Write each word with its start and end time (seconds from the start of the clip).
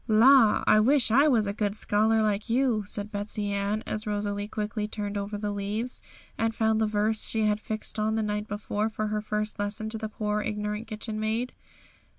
'La! 0.07 0.63
I 0.65 0.79
wish 0.79 1.11
I 1.11 1.27
was 1.27 1.45
a 1.45 1.53
good 1.53 1.75
scholar 1.75 2.23
like 2.23 2.49
you,' 2.49 2.83
said 2.87 3.11
Betsey 3.11 3.51
Ann, 3.51 3.83
as 3.85 4.07
Rosalie 4.07 4.47
quickly 4.47 4.87
turned 4.87 5.15
over 5.15 5.37
the 5.37 5.51
leaves, 5.51 6.01
and 6.39 6.55
found 6.55 6.81
the 6.81 6.87
verse 6.87 7.23
she 7.23 7.45
had 7.45 7.59
fixed 7.61 7.99
on 7.99 8.15
the 8.15 8.23
night 8.23 8.47
before 8.47 8.89
for 8.89 9.09
her 9.09 9.21
first 9.21 9.59
lesson 9.59 9.89
to 9.89 9.99
the 9.99 10.09
poor 10.09 10.41
ignorant 10.41 10.87
kitchen 10.87 11.19
maid. 11.19 11.53